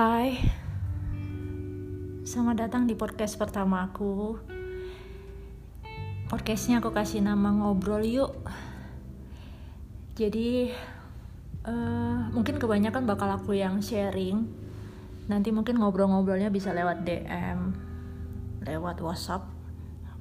[0.00, 0.32] Hai,
[2.24, 4.40] selamat datang di podcast pertama aku.
[6.24, 8.32] Podcastnya aku kasih nama ngobrol yuk.
[10.16, 10.72] Jadi
[11.68, 14.48] uh, mungkin kebanyakan bakal aku yang sharing.
[15.28, 17.76] Nanti mungkin ngobrol-ngobrolnya bisa lewat DM,
[18.64, 19.52] lewat WhatsApp,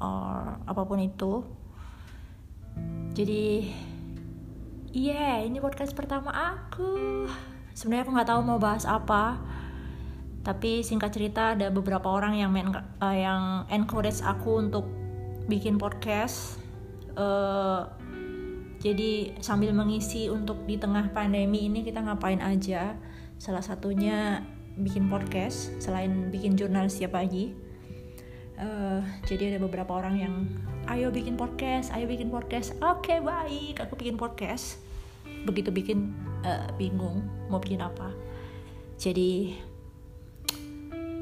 [0.03, 1.47] or apa pun itu.
[3.15, 3.71] Jadi,
[4.91, 7.31] iya yeah, ini podcast pertama aku
[7.79, 9.39] sebenarnya aku nggak tahu mau bahas apa
[10.49, 14.89] tapi singkat cerita ada beberapa orang yang main, uh, yang encourage aku untuk
[15.45, 16.57] bikin podcast
[17.13, 17.85] uh,
[18.81, 22.95] jadi sambil mengisi untuk di tengah pandemi ini kita ngapain aja.
[23.35, 24.41] Salah satunya
[24.79, 27.51] bikin podcast selain bikin jurnal setiap pagi.
[28.55, 30.35] Uh, jadi ada beberapa orang yang
[30.91, 32.71] ayo bikin podcast ayo bikin podcast.
[32.79, 34.79] Oke okay, baik aku bikin podcast.
[35.43, 36.15] Begitu bikin
[36.47, 38.15] uh, bingung mau bikin apa.
[38.95, 39.59] Jadi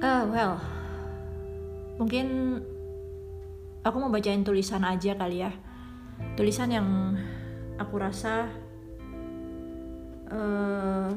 [0.08, 0.55] uh, well
[2.00, 2.59] mungkin
[3.83, 5.52] aku mau bacain tulisan aja kali ya.
[6.33, 6.88] Tulisan yang
[7.77, 8.50] aku rasa
[10.30, 11.11] uh,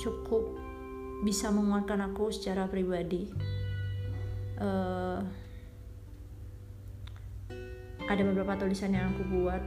[0.00, 0.44] cukup
[1.24, 3.32] bisa menguatkan aku secara pribadi.
[4.56, 5.20] Uh,
[8.06, 9.62] ada beberapa tulisan yang aku buat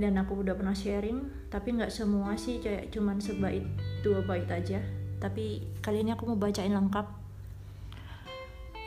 [0.00, 3.60] dan aku udah pernah sharing tapi nggak semua sih kayak cuman sebait
[4.00, 4.80] dua bait aja
[5.20, 7.06] tapi kali ini aku mau bacain lengkap.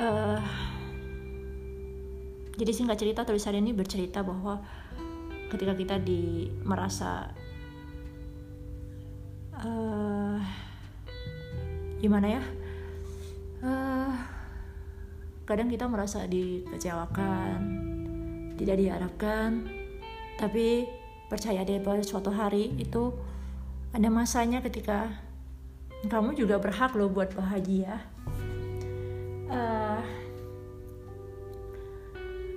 [0.02, 0.42] Uh,
[2.58, 4.58] jadi singkat cerita tulisan ini bercerita bahwa
[5.54, 7.30] ketika kita di merasa
[9.62, 10.42] uh,
[12.02, 12.44] gimana ya?
[13.64, 14.12] Uh,
[15.46, 17.60] kadang kita merasa dikecewakan
[18.58, 19.66] tidak diharapkan
[20.38, 20.88] tapi
[21.28, 23.14] percaya deh bahwa suatu hari itu
[23.94, 25.14] ada masanya ketika
[26.04, 28.04] kamu juga berhak loh buat bahagia.
[29.48, 30.02] Uh,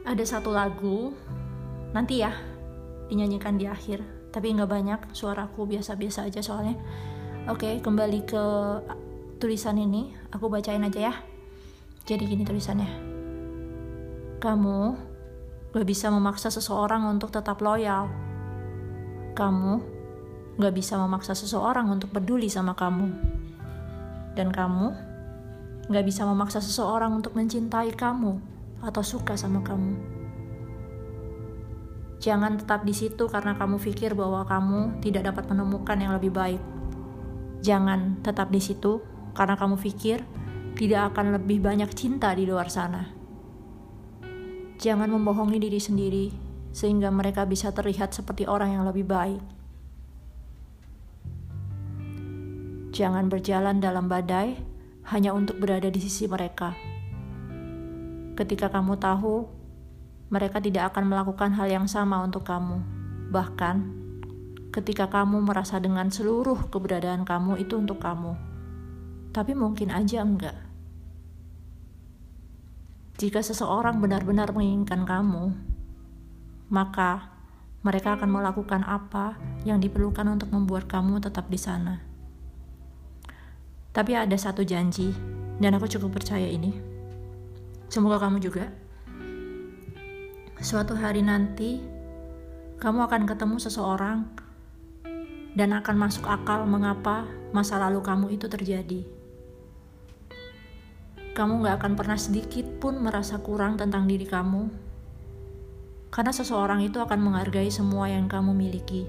[0.07, 1.15] ada satu lagu
[1.95, 2.35] nanti ya
[3.07, 4.03] dinyanyikan di akhir.
[4.35, 6.77] Tapi nggak banyak suaraku biasa-biasa aja soalnya.
[7.47, 8.45] Oke okay, kembali ke
[9.39, 10.11] tulisan ini.
[10.35, 11.15] Aku bacain aja ya.
[12.07, 12.91] Jadi gini tulisannya.
[14.43, 14.79] Kamu
[15.75, 18.07] gak bisa memaksa seseorang untuk tetap loyal.
[19.35, 19.75] Kamu
[20.55, 23.36] gak bisa memaksa seseorang untuk peduli sama kamu.
[24.37, 24.93] Dan kamu
[25.89, 28.37] gak bisa memaksa seseorang untuk mencintai kamu
[28.85, 29.97] atau suka sama kamu.
[32.21, 36.63] Jangan tetap di situ karena kamu pikir bahwa kamu tidak dapat menemukan yang lebih baik.
[37.61, 39.01] Jangan tetap di situ
[39.37, 40.25] karena kamu pikir
[40.77, 43.09] tidak akan lebih banyak cinta di luar sana.
[44.77, 46.27] Jangan membohongi diri sendiri
[46.77, 49.41] sehingga mereka bisa terlihat seperti orang yang lebih baik.
[52.97, 54.57] Jangan berjalan dalam badai
[55.13, 56.73] hanya untuk berada di sisi mereka.
[58.41, 59.45] Ketika kamu tahu
[60.33, 62.81] mereka tidak akan melakukan hal yang sama untuk kamu,
[63.29, 63.93] bahkan
[64.73, 68.33] ketika kamu merasa dengan seluruh keberadaan kamu itu untuk kamu,
[69.29, 70.57] tapi mungkin aja enggak.
[73.21, 75.53] Jika seseorang benar-benar menginginkan kamu,
[76.73, 77.29] maka
[77.85, 79.37] mereka akan melakukan apa
[79.69, 82.06] yang diperlukan untuk membuat kamu tetap di sana.
[83.97, 85.17] Tapi ada satu janji,
[85.57, 86.77] dan aku cukup percaya ini.
[87.89, 88.69] Semoga kamu juga.
[90.61, 91.81] Suatu hari nanti,
[92.77, 94.29] kamu akan ketemu seseorang
[95.57, 97.25] dan akan masuk akal mengapa
[97.57, 99.01] masa lalu kamu itu terjadi.
[101.33, 104.69] Kamu gak akan pernah sedikit pun merasa kurang tentang diri kamu
[106.13, 109.09] karena seseorang itu akan menghargai semua yang kamu miliki.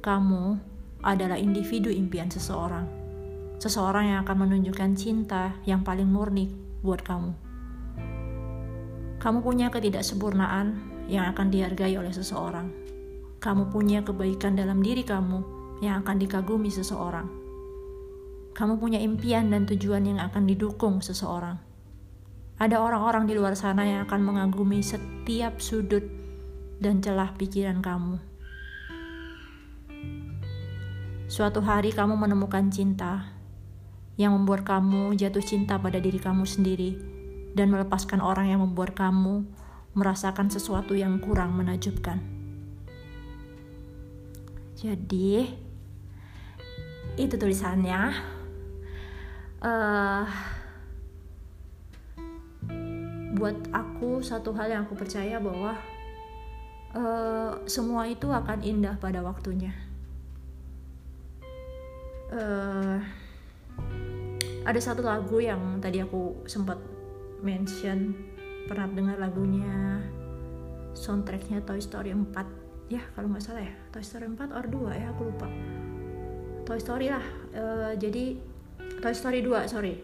[0.00, 0.56] Kamu
[1.04, 3.03] adalah individu impian seseorang.
[3.64, 6.52] Seseorang yang akan menunjukkan cinta yang paling murni
[6.84, 7.32] buat kamu.
[9.24, 12.68] Kamu punya ketidaksempurnaan yang akan dihargai oleh seseorang.
[13.40, 15.40] Kamu punya kebaikan dalam diri kamu
[15.80, 17.24] yang akan dikagumi seseorang.
[18.52, 21.56] Kamu punya impian dan tujuan yang akan didukung seseorang
[22.54, 26.06] ada orang-orang di luar sana yang akan mengagumi setiap sudut
[26.78, 28.22] dan celah pikiran kamu.
[31.26, 33.33] Suatu hari kamu menemukan cinta
[34.14, 36.94] yang membuat kamu jatuh cinta pada diri kamu sendiri
[37.54, 39.46] dan melepaskan orang yang membuat kamu
[39.94, 42.18] merasakan sesuatu yang kurang menajubkan.
[44.74, 45.48] Jadi,
[47.14, 48.10] itu tulisannya.
[49.64, 50.26] Uh,
[53.34, 55.74] buat aku satu hal yang aku percaya bahwa
[56.94, 59.74] uh, semua itu akan indah pada waktunya.
[62.34, 62.98] uh,
[64.64, 66.80] ada satu lagu yang tadi aku sempat
[67.44, 68.16] mention.
[68.64, 70.00] Pernah dengar lagunya
[70.96, 73.74] soundtracknya Toy Story 4 ya kalau nggak salah ya.
[73.92, 75.48] Toy Story 4 or 2 ya aku lupa.
[76.64, 78.40] Toy Story lah uh, jadi
[79.04, 80.00] Toy Story 2 sorry.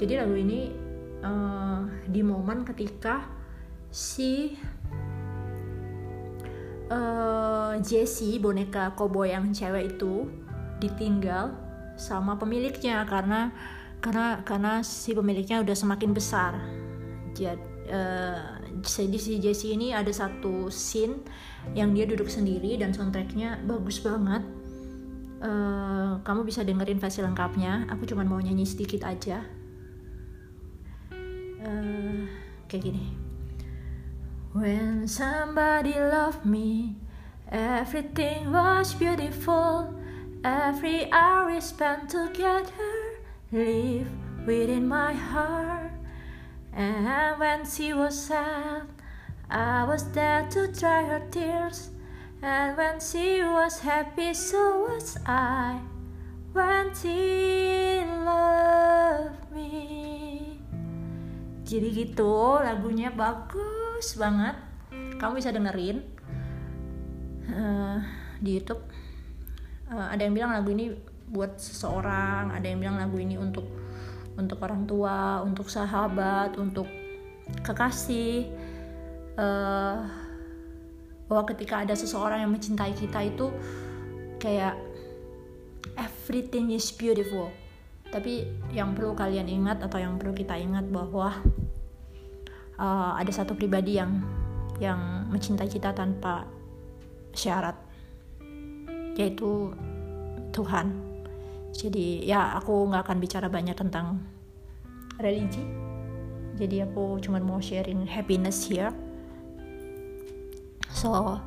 [0.00, 0.72] Jadi lagu ini
[1.20, 3.28] uh, di momen ketika
[3.92, 4.56] si
[6.88, 10.32] uh, Jessie boneka koboi yang cewek itu
[10.80, 11.63] ditinggal
[11.94, 13.54] sama pemiliknya karena
[14.02, 16.52] karena karena si pemiliknya udah semakin besar.
[17.34, 17.74] Jadi
[18.84, 21.20] jadi si Jessie ini ada satu scene
[21.72, 24.44] yang dia duduk sendiri dan soundtracknya bagus banget.
[25.44, 27.84] Uh, kamu bisa dengerin versi lengkapnya.
[27.92, 29.44] Aku cuma mau nyanyi sedikit aja.
[31.60, 32.24] Uh,
[32.68, 33.12] kayak gini.
[34.54, 36.96] When somebody loved me,
[37.50, 40.03] everything was beautiful.
[40.44, 42.92] Every hour we spent together
[43.48, 44.12] live
[44.44, 45.88] within my heart.
[46.76, 47.08] And
[47.40, 48.84] when she was sad,
[49.48, 51.88] I was there to dry her tears.
[52.44, 55.80] And when she was happy, so was I.
[56.52, 60.60] When she loved me.
[61.64, 64.60] Jadi gitu, lagunya bagus banget
[65.16, 66.04] kamu bisa dengerin
[67.48, 67.96] uh,
[68.44, 68.84] di YouTube
[69.90, 70.94] uh, ada yang bilang lagu ini
[71.24, 73.64] buat seseorang ada yang bilang lagu ini untuk
[74.34, 76.86] untuk orang tua untuk sahabat untuk
[77.64, 78.48] kekasih.
[79.34, 80.06] Uh,
[81.26, 83.48] bahwa ketika ada seseorang yang mencintai kita itu
[84.38, 84.76] kayak
[85.96, 87.48] everything is beautiful.
[88.12, 91.34] Tapi yang perlu kalian ingat atau yang perlu kita ingat bahwa
[92.78, 94.22] uh, ada satu pribadi yang
[94.78, 96.46] yang mencintai kita tanpa
[97.34, 97.74] syarat
[99.14, 99.74] yaitu
[100.54, 100.94] Tuhan.
[101.74, 104.22] Jadi ya aku nggak akan bicara banyak tentang
[105.18, 105.62] religi.
[106.54, 108.94] Jadi aku cuma mau sharing happiness here.
[110.94, 111.38] So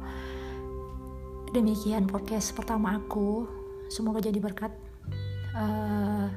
[1.56, 3.48] demikian podcast pertama aku.
[3.88, 4.76] Semoga jadi berkat.
[5.56, 6.28] Uh,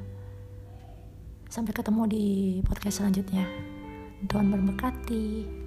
[1.51, 2.25] sampai ketemu di
[2.63, 3.43] podcast selanjutnya.
[4.31, 5.60] Tuhan memberkati.